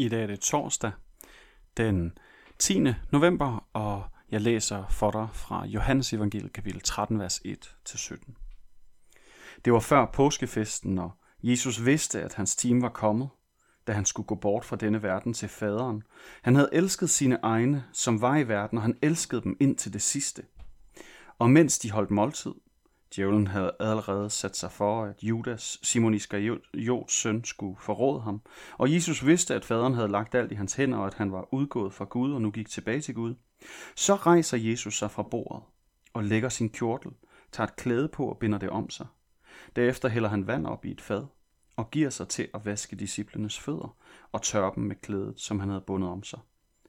[0.00, 0.92] I dag er det torsdag
[1.76, 2.18] den
[2.58, 2.84] 10.
[3.12, 8.32] november, og jeg læser for dig fra Johannes evangeliet kapitel 13, vers 1-17.
[9.64, 11.10] Det var før påskefesten, og
[11.42, 13.28] Jesus vidste, at hans time var kommet,
[13.86, 16.02] da han skulle gå bort fra denne verden til faderen.
[16.42, 19.92] Han havde elsket sine egne, som var i verden, og han elskede dem ind til
[19.92, 20.42] det sidste.
[21.38, 22.54] Og mens de holdt måltid,
[23.16, 28.42] Djævlen havde allerede sat sig for, at Judas, Simon Iskariots søn, skulle forråde ham.
[28.78, 31.54] Og Jesus vidste, at faderen havde lagt alt i hans hænder, og at han var
[31.54, 33.34] udgået fra Gud og nu gik tilbage til Gud.
[33.96, 35.62] Så rejser Jesus sig fra bordet
[36.12, 37.12] og lægger sin kjortel,
[37.52, 39.06] tager et klæde på og binder det om sig.
[39.76, 41.26] Derefter hælder han vand op i et fad
[41.76, 43.96] og giver sig til at vaske disciplenes fødder
[44.32, 46.40] og tørre dem med klædet, som han havde bundet om sig.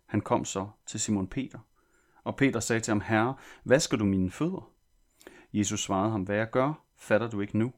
[0.06, 1.60] Han kom så til Simon Peter,
[2.24, 4.72] og Peter sagde til ham, Herre, vasker du mine fødder?
[5.54, 7.74] Jesus svarede ham, hvad jeg gør, fatter du ikke nu,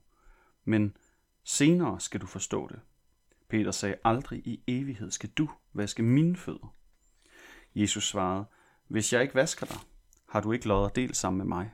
[0.65, 0.95] men
[1.43, 2.79] senere skal du forstå det.
[3.49, 6.75] Peter sagde, aldrig i evighed skal du vaske mine fødder.
[7.75, 8.45] Jesus svarede,
[8.87, 9.77] hvis jeg ikke vasker dig,
[10.29, 11.71] har du ikke lod at del sammen med mig.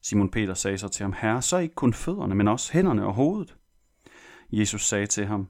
[0.00, 3.14] Simon Peter sagde så til ham, Herre, så ikke kun fødderne, men også hænderne og
[3.14, 3.56] hovedet.
[4.52, 5.48] Jesus sagde til ham,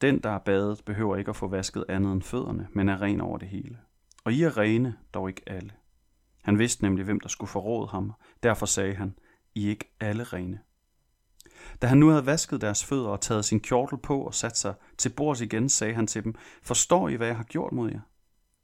[0.00, 3.20] den, der er badet, behøver ikke at få vasket andet end fødderne, men er ren
[3.20, 3.78] over det hele.
[4.24, 5.72] Og I er rene, dog ikke alle.
[6.46, 8.12] Han vidste nemlig, hvem der skulle forråde ham.
[8.42, 9.14] Derfor sagde han,
[9.54, 10.60] I er ikke alle rene.
[11.82, 14.74] Da han nu havde vasket deres fødder og taget sin kjortel på og sat sig
[14.98, 18.00] til bords igen, sagde han til dem, Forstår I, hvad jeg har gjort mod jer?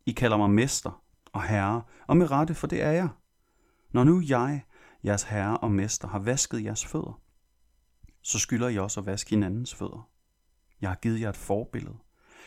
[0.07, 3.09] I kalder mig mester og herre, og med rette, for det er jeg.
[3.91, 4.65] Når nu jeg,
[5.05, 7.21] jeres herre og mester, har vasket jeres fødder,
[8.23, 10.09] så skylder I også at vaske hinandens fødder.
[10.81, 11.97] Jeg har givet jer et forbillede,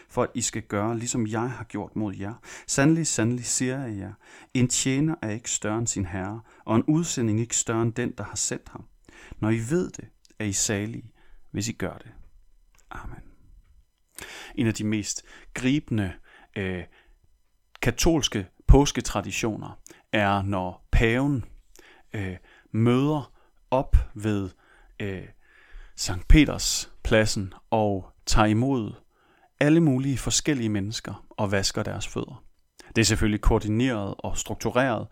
[0.10, 2.34] for at I skal gøre, ligesom jeg har gjort mod jer.
[2.68, 4.14] Sandelig, sandelig siger jeg jer,
[4.54, 8.12] en tjener er ikke større end sin herre, og en udsending ikke større end den,
[8.18, 8.86] der har sendt ham.
[9.40, 10.06] Når I ved det,
[10.40, 11.12] er I salige,
[11.52, 12.12] hvis I gør det.
[12.92, 13.20] Amen.
[14.56, 16.14] En af de mest gribende
[16.58, 16.84] øh,
[17.82, 19.80] katolske påsketraditioner
[20.12, 21.46] er, når paven
[22.14, 22.38] øh,
[22.72, 23.34] møder
[23.72, 24.50] op ved
[25.00, 25.28] øh,
[25.96, 28.94] Sankt Peters pladsen og tager imod
[29.60, 32.44] alle mulige forskellige mennesker og vasker deres fødder.
[32.96, 35.08] Det er selvfølgelig koordineret og struktureret,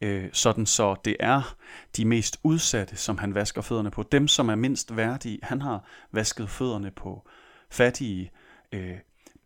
[0.00, 1.56] øh, sådan så det er
[1.96, 4.02] de mest udsatte, som han vasker fødderne på.
[4.02, 5.38] Dem, som er mindst værdige.
[5.42, 7.28] Han har vasket fødderne på
[7.70, 8.30] fattige
[8.72, 8.98] øh,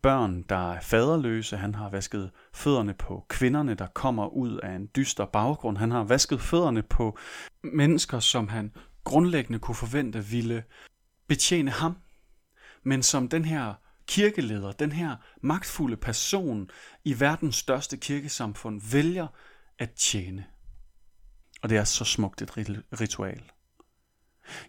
[0.03, 1.57] børn, der er faderløse.
[1.57, 5.77] Han har vasket fødderne på kvinderne, der kommer ud af en dyster baggrund.
[5.79, 7.19] Han har vasket fødderne på
[7.63, 8.73] mennesker, som han
[9.05, 10.65] grundlæggende kunne forvente ville
[11.29, 11.97] betjene ham,
[12.83, 13.75] men som den her
[14.09, 16.71] kirkeleder, den her magtfulde person
[17.05, 19.27] i verdens største kirkesamfund, vælger
[19.79, 20.47] at tjene.
[21.63, 22.57] Og det er så smukt et
[23.01, 23.51] ritual.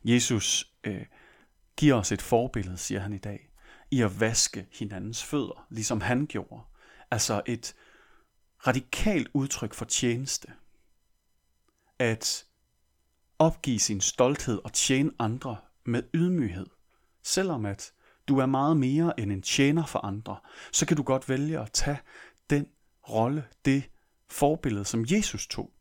[0.03, 1.05] Jesus øh,
[1.77, 3.49] giver os et forbillede, siger han i dag,
[3.91, 6.63] i at vaske hinandens fødder, ligesom han gjorde.
[7.11, 7.75] Altså et
[8.67, 10.47] radikalt udtryk for tjeneste.
[11.99, 12.45] At
[13.39, 16.67] opgive sin stolthed og tjene andre med ydmyghed,
[17.23, 17.91] selvom at
[18.29, 20.37] du er meget mere end en tjener for andre,
[20.71, 21.99] så kan du godt vælge at tage
[22.49, 22.67] den
[23.09, 23.89] rolle, det
[24.29, 25.73] forbillede, som Jesus tog,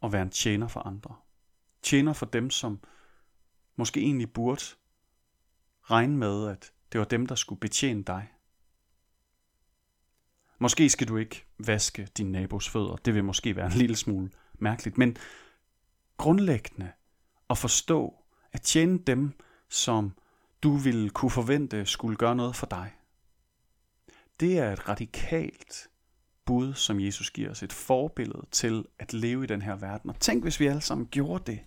[0.00, 1.16] og være en tjener for andre.
[1.82, 2.80] Tjener for dem, som
[3.76, 4.62] måske egentlig burde
[5.82, 8.30] regne med, at det var dem, der skulle betjene dig.
[10.58, 12.96] Måske skal du ikke vaske din nabos fødder.
[12.96, 15.16] Det vil måske være en lille smule mærkeligt, men
[16.16, 16.92] grundlæggende
[17.50, 18.14] at forstå,
[18.52, 19.32] at tjene dem,
[19.68, 20.12] som
[20.64, 22.92] du ville kunne forvente skulle gøre noget for dig.
[24.40, 25.88] Det er et radikalt
[26.44, 30.10] bud, som Jesus giver os, et forbillede til at leve i den her verden.
[30.10, 31.60] Og tænk, hvis vi alle sammen gjorde det.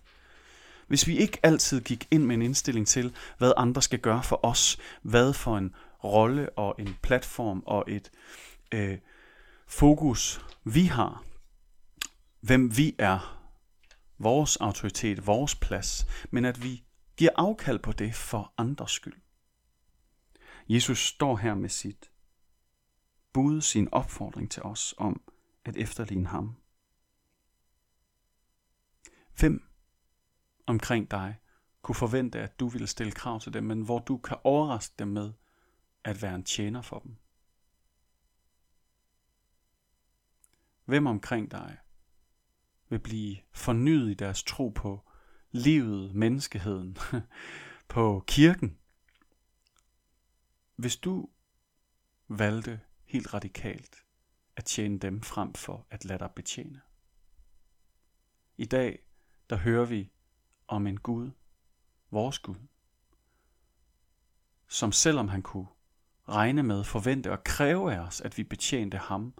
[0.88, 4.40] Hvis vi ikke altid gik ind med en indstilling til, hvad andre skal gøre for
[4.42, 8.10] os, hvad for en rolle og en platform og et
[8.72, 8.98] øh,
[9.66, 11.24] fokus vi har,
[12.40, 13.44] hvem vi er,
[14.18, 16.82] vores autoritet, vores plads, men at vi
[17.18, 19.20] giver afkald på det for andres skyld.
[20.68, 22.10] Jesus står her med sit
[23.32, 25.22] bud, sin opfordring til os om
[25.64, 26.56] at efterligne ham.
[29.38, 29.68] Hvem
[30.66, 31.36] omkring dig
[31.82, 35.08] kunne forvente, at du ville stille krav til dem, men hvor du kan overraske dem
[35.08, 35.32] med
[36.04, 37.16] at være en tjener for dem?
[40.84, 41.78] Hvem omkring dig
[42.88, 45.07] vil blive fornyet i deres tro på
[45.50, 46.96] livet, menneskeheden,
[47.88, 48.78] på kirken.
[50.76, 51.28] Hvis du
[52.28, 54.04] valgte helt radikalt
[54.56, 56.80] at tjene dem frem for at lade dig betjene.
[58.56, 59.02] I dag,
[59.50, 60.12] der hører vi
[60.68, 61.30] om en Gud,
[62.10, 62.56] vores Gud,
[64.68, 65.68] som selvom han kunne
[66.28, 69.34] regne med, forvente og kræve af os, at vi betjente ham,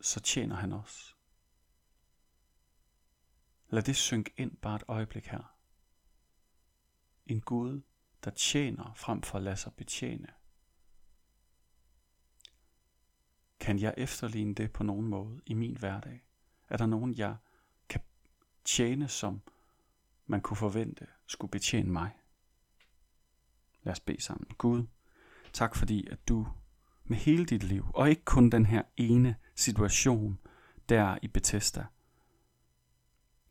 [0.00, 1.15] så tjener han os.
[3.68, 5.56] Lad det synke ind bare et øjeblik her.
[7.26, 7.82] En Gud,
[8.24, 10.28] der tjener frem for at lade sig betjene.
[13.60, 16.24] Kan jeg efterligne det på nogen måde i min hverdag?
[16.68, 17.36] Er der nogen, jeg
[17.88, 18.00] kan
[18.64, 19.42] tjene, som
[20.26, 22.10] man kunne forvente skulle betjene mig?
[23.82, 24.46] Lad os bede sammen.
[24.58, 24.86] Gud,
[25.52, 26.48] tak fordi, at du
[27.04, 30.38] med hele dit liv, og ikke kun den her ene situation
[30.88, 31.86] der i Bethesda,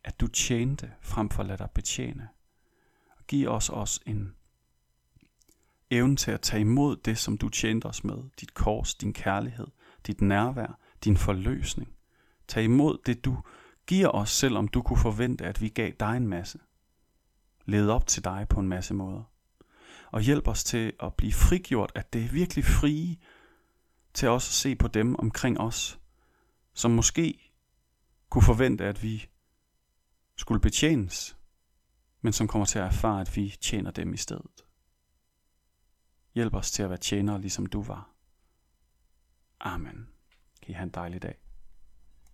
[0.05, 2.29] at du tjente frem for at lade dig betjene.
[3.17, 4.35] Og giv os også en
[5.89, 9.67] evne til at tage imod det, som du tjente os med, dit kors, din kærlighed,
[10.07, 11.95] dit nærvær, din forløsning.
[12.47, 13.37] Tag imod det, du
[13.87, 16.59] giver os, selvom du kunne forvente, at vi gav dig en masse.
[17.65, 19.23] Led op til dig på en masse måder.
[20.11, 23.17] Og hjælp os til at blive frigjort, at det er virkelig frie,
[24.13, 25.99] til også at se på dem omkring os,
[26.73, 27.51] som måske
[28.29, 29.29] kunne forvente, at vi
[30.37, 31.37] skulle betjenes,
[32.21, 34.65] men som kommer til at erfare, at vi tjener dem i stedet.
[36.33, 38.15] Hjælp os til at være tjenere, ligesom du var.
[39.59, 40.09] Amen.
[40.61, 41.44] Kan I have en dejlig dag.